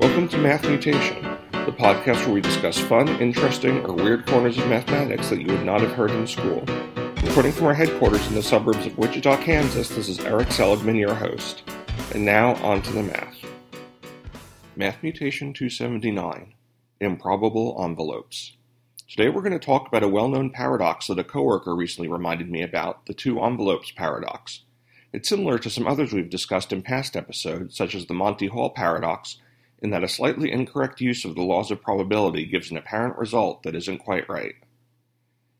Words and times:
Welcome 0.00 0.28
to 0.28 0.38
Math 0.38 0.62
Mutation, 0.62 1.22
the 1.50 1.72
podcast 1.72 2.24
where 2.24 2.34
we 2.34 2.40
discuss 2.40 2.78
fun, 2.78 3.08
interesting, 3.20 3.84
or 3.84 3.92
weird 3.92 4.26
corners 4.26 4.56
of 4.56 4.68
mathematics 4.68 5.28
that 5.28 5.40
you 5.40 5.48
would 5.48 5.64
not 5.64 5.80
have 5.80 5.90
heard 5.90 6.12
in 6.12 6.24
school. 6.24 6.60
Recording 7.24 7.50
from 7.50 7.66
our 7.66 7.74
headquarters 7.74 8.24
in 8.28 8.36
the 8.36 8.42
suburbs 8.42 8.86
of 8.86 8.96
Wichita, 8.96 9.38
Kansas, 9.38 9.88
this 9.88 10.08
is 10.08 10.20
Erik 10.20 10.52
Seligman, 10.52 10.94
your 10.94 11.14
host. 11.14 11.64
And 12.14 12.24
now, 12.24 12.54
on 12.64 12.80
to 12.82 12.92
the 12.92 13.02
math. 13.02 13.38
Math 14.76 15.02
Mutation 15.02 15.52
279 15.52 16.54
Improbable 17.00 17.76
Envelopes. 17.82 18.56
Today 19.08 19.28
we're 19.28 19.42
going 19.42 19.58
to 19.58 19.58
talk 19.58 19.88
about 19.88 20.04
a 20.04 20.08
well 20.08 20.28
known 20.28 20.50
paradox 20.50 21.08
that 21.08 21.18
a 21.18 21.24
coworker 21.24 21.74
recently 21.74 22.08
reminded 22.08 22.48
me 22.48 22.62
about 22.62 23.06
the 23.06 23.14
two 23.14 23.40
envelopes 23.40 23.90
paradox. 23.90 24.62
It's 25.12 25.28
similar 25.28 25.58
to 25.58 25.68
some 25.68 25.88
others 25.88 26.12
we've 26.12 26.30
discussed 26.30 26.72
in 26.72 26.82
past 26.82 27.16
episodes, 27.16 27.76
such 27.76 27.96
as 27.96 28.06
the 28.06 28.14
Monty 28.14 28.46
Hall 28.46 28.70
paradox, 28.70 29.38
in 29.80 29.90
that 29.90 30.04
a 30.04 30.08
slightly 30.08 30.50
incorrect 30.50 31.00
use 31.00 31.24
of 31.24 31.34
the 31.34 31.42
laws 31.42 31.70
of 31.70 31.82
probability 31.82 32.44
gives 32.44 32.70
an 32.70 32.76
apparent 32.76 33.16
result 33.16 33.62
that 33.62 33.74
isn't 33.74 33.98
quite 33.98 34.28
right. 34.28 34.54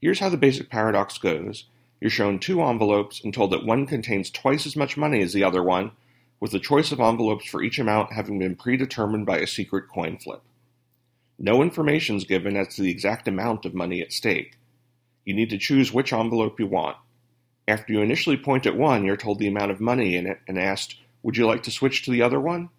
Here's 0.00 0.18
how 0.18 0.28
the 0.28 0.36
basic 0.36 0.68
paradox 0.68 1.18
goes 1.18 1.64
you're 2.00 2.10
shown 2.10 2.40
two 2.40 2.60
envelopes 2.60 3.22
and 3.22 3.32
told 3.32 3.52
that 3.52 3.64
one 3.64 3.86
contains 3.86 4.28
twice 4.28 4.66
as 4.66 4.74
much 4.74 4.96
money 4.96 5.22
as 5.22 5.32
the 5.32 5.44
other 5.44 5.62
one, 5.62 5.92
with 6.40 6.50
the 6.50 6.58
choice 6.58 6.90
of 6.90 6.98
envelopes 6.98 7.46
for 7.46 7.62
each 7.62 7.78
amount 7.78 8.12
having 8.12 8.40
been 8.40 8.56
predetermined 8.56 9.24
by 9.24 9.38
a 9.38 9.46
secret 9.46 9.84
coin 9.88 10.18
flip. 10.18 10.42
No 11.38 11.62
information 11.62 12.16
is 12.16 12.24
given 12.24 12.56
as 12.56 12.74
to 12.74 12.82
the 12.82 12.90
exact 12.90 13.28
amount 13.28 13.64
of 13.64 13.72
money 13.72 14.02
at 14.02 14.12
stake. 14.12 14.56
You 15.24 15.34
need 15.34 15.50
to 15.50 15.58
choose 15.58 15.92
which 15.92 16.12
envelope 16.12 16.58
you 16.58 16.66
want. 16.66 16.96
After 17.68 17.92
you 17.92 18.00
initially 18.00 18.36
point 18.36 18.66
at 18.66 18.76
one, 18.76 19.04
you're 19.04 19.16
told 19.16 19.38
the 19.38 19.46
amount 19.46 19.70
of 19.70 19.80
money 19.80 20.16
in 20.16 20.26
it 20.26 20.40
and 20.48 20.58
asked, 20.58 20.96
Would 21.22 21.36
you 21.36 21.46
like 21.46 21.62
to 21.62 21.70
switch 21.70 22.02
to 22.02 22.10
the 22.10 22.22
other 22.22 22.40
one? 22.40 22.70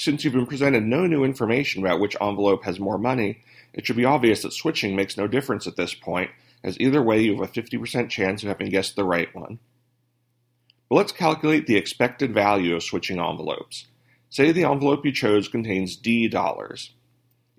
Since 0.00 0.22
you've 0.22 0.34
been 0.34 0.46
presented 0.46 0.84
no 0.84 1.08
new 1.08 1.24
information 1.24 1.84
about 1.84 1.98
which 1.98 2.16
envelope 2.20 2.62
has 2.62 2.78
more 2.78 2.98
money, 2.98 3.40
it 3.72 3.84
should 3.84 3.96
be 3.96 4.04
obvious 4.04 4.42
that 4.42 4.52
switching 4.52 4.94
makes 4.94 5.16
no 5.16 5.26
difference 5.26 5.66
at 5.66 5.74
this 5.74 5.92
point, 5.92 6.30
as 6.62 6.78
either 6.78 7.02
way 7.02 7.20
you 7.20 7.32
have 7.32 7.50
a 7.50 7.52
50% 7.52 8.08
chance 8.08 8.44
of 8.44 8.48
having 8.48 8.68
guessed 8.68 8.94
the 8.94 9.02
right 9.02 9.34
one. 9.34 9.58
But 10.88 10.94
let's 10.94 11.10
calculate 11.10 11.66
the 11.66 11.76
expected 11.76 12.32
value 12.32 12.76
of 12.76 12.84
switching 12.84 13.18
envelopes. 13.18 13.86
Say 14.30 14.52
the 14.52 14.62
envelope 14.62 15.04
you 15.04 15.10
chose 15.10 15.48
contains 15.48 15.96
D 15.96 16.28
dollars. 16.28 16.92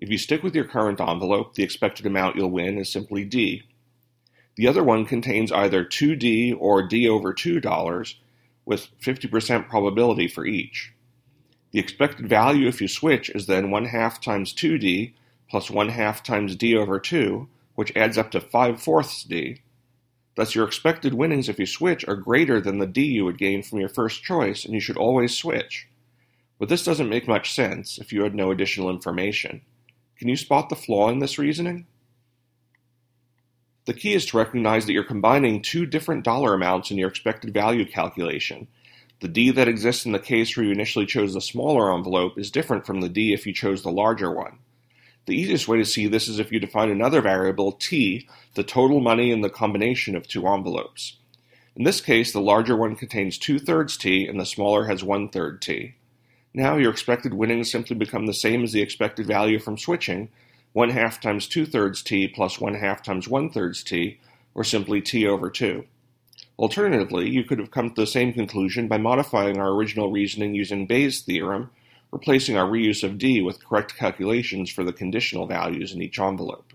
If 0.00 0.08
you 0.08 0.16
stick 0.16 0.42
with 0.42 0.54
your 0.54 0.64
current 0.64 0.98
envelope, 0.98 1.56
the 1.56 1.62
expected 1.62 2.06
amount 2.06 2.36
you'll 2.36 2.50
win 2.50 2.78
is 2.78 2.90
simply 2.90 3.22
D. 3.22 3.64
The 4.56 4.66
other 4.66 4.82
one 4.82 5.04
contains 5.04 5.52
either 5.52 5.84
2D 5.84 6.56
or 6.58 6.88
D 6.88 7.06
over 7.06 7.34
$2 7.34 8.14
with 8.64 8.88
50% 9.02 9.68
probability 9.68 10.26
for 10.26 10.46
each. 10.46 10.94
The 11.72 11.78
expected 11.78 12.28
value 12.28 12.66
if 12.66 12.80
you 12.80 12.88
switch 12.88 13.30
is 13.30 13.46
then 13.46 13.70
1 13.70 13.84
half 13.86 14.20
times 14.20 14.52
2D 14.52 15.12
plus 15.48 15.70
1 15.70 15.88
half 15.88 16.22
times 16.22 16.56
D 16.56 16.76
over 16.76 16.98
2, 16.98 17.48
which 17.74 17.94
adds 17.96 18.16
up 18.16 18.30
to 18.32 18.40
5 18.40 18.80
fourths 18.80 19.24
D. 19.24 19.60
Thus, 20.36 20.54
your 20.54 20.66
expected 20.66 21.14
winnings 21.14 21.48
if 21.48 21.58
you 21.58 21.66
switch 21.66 22.06
are 22.06 22.16
greater 22.16 22.60
than 22.60 22.78
the 22.78 22.86
D 22.86 23.04
you 23.04 23.24
would 23.24 23.38
gain 23.38 23.62
from 23.62 23.80
your 23.80 23.88
first 23.88 24.22
choice, 24.22 24.64
and 24.64 24.74
you 24.74 24.80
should 24.80 24.96
always 24.96 25.36
switch. 25.36 25.88
But 26.58 26.68
this 26.68 26.84
doesn't 26.84 27.08
make 27.08 27.26
much 27.26 27.52
sense 27.52 27.98
if 27.98 28.12
you 28.12 28.22
had 28.22 28.34
no 28.34 28.50
additional 28.50 28.90
information. 28.90 29.62
Can 30.18 30.28
you 30.28 30.36
spot 30.36 30.68
the 30.68 30.76
flaw 30.76 31.08
in 31.08 31.18
this 31.18 31.38
reasoning? 31.38 31.86
The 33.86 33.94
key 33.94 34.12
is 34.12 34.26
to 34.26 34.36
recognize 34.36 34.86
that 34.86 34.92
you're 34.92 35.02
combining 35.02 35.62
two 35.62 35.86
different 35.86 36.22
dollar 36.22 36.54
amounts 36.54 36.90
in 36.90 36.98
your 36.98 37.08
expected 37.08 37.52
value 37.52 37.86
calculation. 37.86 38.68
The 39.20 39.28
D 39.28 39.50
that 39.50 39.68
exists 39.68 40.06
in 40.06 40.12
the 40.12 40.18
case 40.18 40.56
where 40.56 40.64
you 40.64 40.72
initially 40.72 41.06
chose 41.06 41.34
the 41.34 41.40
smaller 41.40 41.94
envelope 41.94 42.38
is 42.38 42.50
different 42.50 42.86
from 42.86 43.00
the 43.00 43.08
D 43.08 43.32
if 43.32 43.46
you 43.46 43.52
chose 43.52 43.82
the 43.82 43.90
larger 43.90 44.32
one. 44.34 44.58
The 45.26 45.36
easiest 45.36 45.68
way 45.68 45.76
to 45.78 45.84
see 45.84 46.06
this 46.06 46.26
is 46.26 46.38
if 46.38 46.50
you 46.50 46.58
define 46.58 46.90
another 46.90 47.20
variable, 47.20 47.72
T, 47.72 48.26
the 48.54 48.64
total 48.64 49.00
money 49.00 49.30
in 49.30 49.42
the 49.42 49.50
combination 49.50 50.16
of 50.16 50.26
two 50.26 50.46
envelopes. 50.46 51.18
In 51.76 51.84
this 51.84 52.00
case, 52.00 52.32
the 52.32 52.40
larger 52.40 52.76
one 52.76 52.96
contains 52.96 53.38
two 53.38 53.58
thirds 53.58 53.96
T 53.96 54.26
and 54.26 54.40
the 54.40 54.46
smaller 54.46 54.86
has 54.86 55.04
one 55.04 55.28
third 55.28 55.60
T. 55.60 55.94
Now 56.52 56.76
your 56.76 56.90
expected 56.90 57.34
winnings 57.34 57.70
simply 57.70 57.94
become 57.96 58.26
the 58.26 58.34
same 58.34 58.64
as 58.64 58.72
the 58.72 58.82
expected 58.82 59.26
value 59.26 59.60
from 59.60 59.78
switching, 59.78 60.30
1 60.72 60.90
half 60.90 61.20
times 61.20 61.48
2 61.48 61.66
thirds 61.66 62.02
t 62.02 62.28
plus 62.28 62.60
1 62.60 62.74
half 62.74 63.02
times 63.02 63.28
1 63.28 63.50
thirds 63.50 63.82
t, 63.82 64.18
or 64.54 64.64
simply 64.64 65.00
t 65.00 65.26
over 65.26 65.50
2. 65.50 65.84
Alternatively, 66.60 67.26
you 67.26 67.42
could 67.42 67.58
have 67.58 67.70
come 67.70 67.88
to 67.88 68.02
the 68.02 68.06
same 68.06 68.34
conclusion 68.34 68.86
by 68.86 68.98
modifying 68.98 69.58
our 69.58 69.70
original 69.70 70.10
reasoning 70.10 70.54
using 70.54 70.86
Bayes' 70.86 71.22
theorem, 71.22 71.70
replacing 72.10 72.54
our 72.58 72.68
reuse 72.68 73.02
of 73.02 73.16
d 73.16 73.40
with 73.40 73.64
correct 73.64 73.96
calculations 73.96 74.70
for 74.70 74.84
the 74.84 74.92
conditional 74.92 75.46
values 75.46 75.94
in 75.94 76.02
each 76.02 76.18
envelope. 76.18 76.74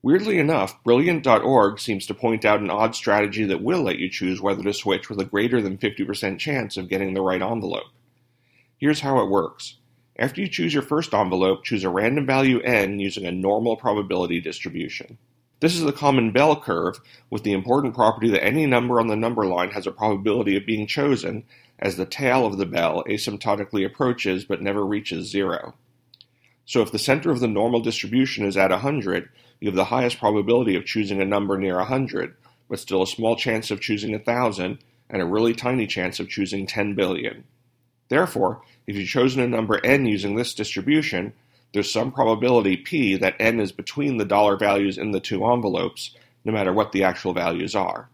Weirdly 0.00 0.38
enough, 0.38 0.80
Brilliant.org 0.84 1.80
seems 1.80 2.06
to 2.06 2.14
point 2.14 2.44
out 2.44 2.60
an 2.60 2.70
odd 2.70 2.94
strategy 2.94 3.44
that 3.46 3.64
will 3.64 3.82
let 3.82 3.98
you 3.98 4.08
choose 4.08 4.40
whether 4.40 4.62
to 4.62 4.72
switch 4.72 5.10
with 5.10 5.18
a 5.18 5.24
greater 5.24 5.60
than 5.60 5.76
50% 5.76 6.38
chance 6.38 6.76
of 6.76 6.88
getting 6.88 7.12
the 7.12 7.20
right 7.20 7.42
envelope. 7.42 7.90
Here's 8.78 9.00
how 9.00 9.18
it 9.18 9.28
works. 9.28 9.78
After 10.16 10.40
you 10.40 10.46
choose 10.46 10.72
your 10.72 10.84
first 10.84 11.12
envelope, 11.12 11.64
choose 11.64 11.82
a 11.82 11.90
random 11.90 12.26
value 12.26 12.60
n 12.60 13.00
using 13.00 13.26
a 13.26 13.32
normal 13.32 13.76
probability 13.76 14.40
distribution. 14.40 15.18
This 15.60 15.74
is 15.74 15.82
the 15.82 15.92
common 15.92 16.32
bell 16.32 16.58
curve, 16.58 17.00
with 17.28 17.42
the 17.42 17.52
important 17.52 17.94
property 17.94 18.30
that 18.30 18.42
any 18.42 18.64
number 18.64 18.98
on 18.98 19.08
the 19.08 19.16
number 19.16 19.44
line 19.44 19.70
has 19.72 19.86
a 19.86 19.92
probability 19.92 20.56
of 20.56 20.64
being 20.64 20.86
chosen 20.86 21.44
as 21.78 21.96
the 21.96 22.06
tail 22.06 22.46
of 22.46 22.56
the 22.56 22.64
bell 22.64 23.04
asymptotically 23.06 23.84
approaches 23.84 24.44
but 24.44 24.62
never 24.62 24.84
reaches 24.86 25.30
zero. 25.30 25.74
So 26.64 26.80
if 26.80 26.92
the 26.92 26.98
center 26.98 27.30
of 27.30 27.40
the 27.40 27.48
normal 27.48 27.80
distribution 27.80 28.46
is 28.46 28.56
at 28.56 28.70
100, 28.70 29.28
you 29.60 29.68
have 29.68 29.76
the 29.76 29.86
highest 29.86 30.18
probability 30.18 30.76
of 30.76 30.86
choosing 30.86 31.20
a 31.20 31.26
number 31.26 31.58
near 31.58 31.76
100, 31.76 32.36
but 32.68 32.78
still 32.78 33.02
a 33.02 33.06
small 33.06 33.36
chance 33.36 33.70
of 33.70 33.82
choosing 33.82 34.12
1000 34.12 34.78
and 35.10 35.22
a 35.22 35.26
really 35.26 35.52
tiny 35.52 35.86
chance 35.86 36.20
of 36.20 36.28
choosing 36.28 36.66
10 36.66 36.94
billion. 36.94 37.44
Therefore, 38.08 38.62
if 38.86 38.96
you've 38.96 39.08
chosen 39.08 39.42
a 39.42 39.46
number 39.46 39.84
n 39.84 40.06
using 40.06 40.36
this 40.36 40.54
distribution, 40.54 41.34
there's 41.72 41.90
some 41.90 42.12
probability 42.12 42.76
p 42.76 43.16
that 43.16 43.36
n 43.38 43.60
is 43.60 43.72
between 43.72 44.16
the 44.16 44.24
dollar 44.24 44.56
values 44.56 44.98
in 44.98 45.12
the 45.12 45.20
two 45.20 45.44
envelopes, 45.44 46.14
no 46.44 46.52
matter 46.52 46.72
what 46.72 46.92
the 46.92 47.04
actual 47.04 47.32
values 47.32 47.74
are. 47.74 48.08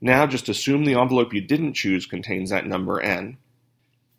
Now 0.00 0.26
just 0.26 0.48
assume 0.48 0.84
the 0.84 0.98
envelope 0.98 1.34
you 1.34 1.40
didn't 1.40 1.74
choose 1.74 2.06
contains 2.06 2.50
that 2.50 2.66
number 2.66 3.00
n, 3.00 3.38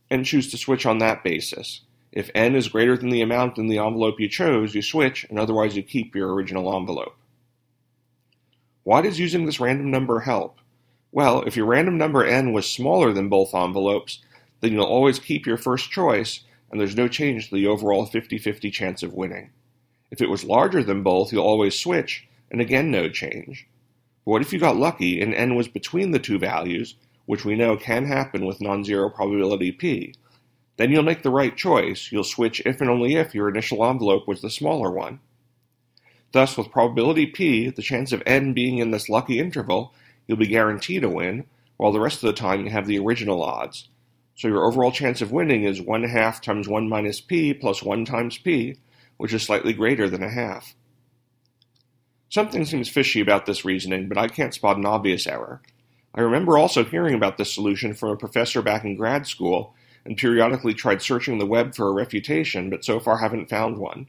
and 0.10 0.26
choose 0.26 0.50
to 0.52 0.58
switch 0.58 0.86
on 0.86 1.00
that 1.00 1.24
basis. 1.24 1.82
If 2.12 2.32
n 2.34 2.56
is 2.56 2.70
greater 2.70 2.98
than 2.98 3.10
the 3.10 3.22
amount 3.22 3.58
in 3.58 3.68
the 3.68 3.80
envelope 3.80 4.20
you 4.20 4.30
chose, 4.30 4.74
you 4.74 4.82
switch, 4.82 5.26
and 5.30 5.38
otherwise 5.38 5.76
you 5.76 5.84
keep 5.84 6.16
your 6.16 6.34
original 6.34 6.76
envelope. 6.76 7.16
Why 8.84 9.02
does 9.02 9.20
using 9.20 9.46
this 9.46 9.60
random 9.60 9.92
number 9.92 10.22
help? 10.22 10.60
Well, 11.12 11.42
if 11.44 11.56
your 11.56 11.66
random 11.66 11.98
number 11.98 12.24
n 12.24 12.54
was 12.54 12.72
smaller 12.72 13.12
than 13.12 13.30
both 13.30 13.54
envelopes, 13.54 14.20
then 14.62 14.74
you'll 14.74 14.86
always 14.86 15.20
keep 15.20 15.46
your 15.46 15.58
first 15.58 15.92
choice, 15.92 16.42
and 16.72 16.80
there's 16.80 16.96
no 16.96 17.08
change 17.08 17.50
to 17.50 17.56
the 17.56 17.68
overall 17.68 18.06
50 18.06 18.38
50 18.38 18.72
chance 18.72 19.04
of 19.04 19.14
winning. 19.14 19.52
If 20.12 20.22
it 20.22 20.30
was 20.30 20.44
larger 20.44 20.84
than 20.84 21.04
both, 21.04 21.32
you'll 21.32 21.44
always 21.44 21.80
switch, 21.80 22.28
and 22.50 22.62
again 22.62 22.92
no 22.92 23.10
change. 23.10 23.68
But 24.26 24.32
what 24.32 24.42
if 24.42 24.54
you 24.54 24.60
got 24.60 24.76
lucky 24.76 25.22
and 25.22 25.34
n 25.34 25.56
was 25.56 25.68
between 25.68 26.12
the 26.12 26.20
two 26.20 26.40
values, 26.40 26.96
which 27.26 27.46
we 27.46 27.56
know 27.56 27.78
can 27.78 28.06
happen 28.06 28.46
with 28.46 28.62
non 28.62 28.84
zero 28.84 29.10
probability 29.10 29.72
p? 29.72 30.14
Then 30.78 30.92
you'll 30.92 31.04
make 31.04 31.24
the 31.24 31.30
right 31.30 31.56
choice. 31.56 32.12
You'll 32.12 32.24
switch 32.24 32.62
if 32.66 32.82
and 32.82 32.90
only 32.90 33.16
if 33.16 33.34
your 33.34 33.50
initial 33.50 33.84
envelope 33.84 34.28
was 34.28 34.42
the 34.42 34.50
smaller 34.50 34.92
one. 34.92 35.20
Thus, 36.34 36.58
with 36.58 36.72
probability 36.72 37.26
p, 37.26 37.70
the 37.70 37.82
chance 37.82 38.12
of 38.12 38.22
n 38.26 38.54
being 38.54 38.78
in 38.78 38.92
this 38.92 39.10
lucky 39.10 39.40
interval, 39.40 39.94
you'll 40.28 40.38
be 40.38 40.48
guaranteed 40.48 41.04
a 41.04 41.10
win, 41.10 41.46
while 41.78 41.92
the 41.92 42.00
rest 42.00 42.24
of 42.24 42.28
the 42.28 42.34
time 42.34 42.64
you 42.64 42.70
have 42.70 42.86
the 42.86 43.00
original 43.00 43.42
odds, 43.42 43.88
so 44.38 44.48
your 44.48 44.66
overall 44.66 44.92
chance 44.92 45.20
of 45.20 45.32
winning 45.32 45.64
is 45.64 45.82
1 45.82 46.04
half 46.04 46.42
times 46.42 46.68
1 46.68 46.88
minus 46.88 47.20
p 47.20 47.56
plus 47.56 47.82
1 47.82 48.06
times 48.06 48.38
p, 48.38 48.78
which 49.18 49.34
is 49.34 49.42
slightly 49.42 49.74
greater 49.74 50.08
than 50.08 50.22
a 50.22 50.30
half. 50.30 50.76
Something 52.30 52.64
seems 52.64 52.88
fishy 52.88 53.20
about 53.20 53.48
this 53.48 53.66
reasoning, 53.66 54.08
but 54.08 54.18
I 54.18 54.28
can't 54.28 54.54
spot 54.54 54.78
an 54.78 54.86
obvious 54.86 55.26
error. 55.26 55.64
I 56.14 56.22
remember 56.22 56.56
also 56.56 56.84
hearing 56.84 57.16
about 57.16 57.38
this 57.38 57.52
solution 57.52 57.96
from 57.96 58.10
a 58.10 58.16
professor 58.16 58.62
back 58.62 58.84
in 58.84 58.96
grad 58.96 59.26
school, 59.26 59.74
and 60.06 60.16
periodically 60.16 60.76
tried 60.76 61.02
searching 61.02 61.40
the 61.40 61.46
web 61.48 61.74
for 61.74 61.88
a 61.88 61.92
refutation, 61.92 62.70
but 62.70 62.86
so 62.86 63.00
far 63.00 63.18
haven't 63.18 63.50
found 63.50 63.80
one. 63.80 64.06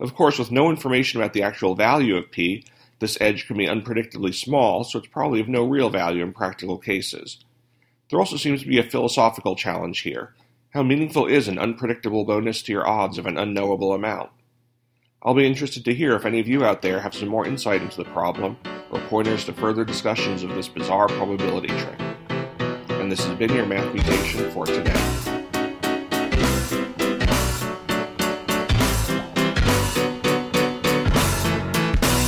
Of 0.00 0.14
course, 0.14 0.38
with 0.38 0.50
no 0.50 0.70
information 0.70 1.20
about 1.20 1.34
the 1.34 1.42
actual 1.42 1.74
value 1.74 2.16
of 2.16 2.30
p, 2.30 2.64
this 2.98 3.18
edge 3.20 3.46
can 3.46 3.58
be 3.58 3.66
unpredictably 3.66 4.34
small, 4.34 4.84
so 4.84 4.98
it's 4.98 5.08
probably 5.08 5.40
of 5.40 5.48
no 5.48 5.64
real 5.64 5.90
value 5.90 6.22
in 6.22 6.32
practical 6.32 6.78
cases. 6.78 7.44
There 8.10 8.18
also 8.18 8.36
seems 8.36 8.62
to 8.62 8.68
be 8.68 8.78
a 8.78 8.82
philosophical 8.82 9.54
challenge 9.54 10.00
here. 10.00 10.34
How 10.70 10.82
meaningful 10.82 11.26
is 11.26 11.46
an 11.46 11.58
unpredictable 11.58 12.24
bonus 12.24 12.60
to 12.62 12.72
your 12.72 12.86
odds 12.86 13.18
of 13.18 13.26
an 13.26 13.38
unknowable 13.38 13.92
amount? 13.92 14.30
I'll 15.22 15.34
be 15.34 15.46
interested 15.46 15.84
to 15.84 15.94
hear 15.94 16.16
if 16.16 16.24
any 16.24 16.40
of 16.40 16.48
you 16.48 16.64
out 16.64 16.82
there 16.82 17.00
have 17.00 17.14
some 17.14 17.28
more 17.28 17.46
insight 17.46 17.82
into 17.82 17.98
the 17.98 18.10
problem 18.10 18.56
or 18.90 19.00
pointers 19.02 19.44
to 19.44 19.52
further 19.52 19.84
discussions 19.84 20.42
of 20.42 20.50
this 20.50 20.68
bizarre 20.68 21.08
probability 21.08 21.68
trick. 21.68 22.00
And 22.88 23.12
this 23.12 23.24
has 23.24 23.38
been 23.38 23.52
your 23.52 23.66
Math 23.66 23.94
Mutation 23.94 24.50
for 24.50 24.66
today. 24.66 25.39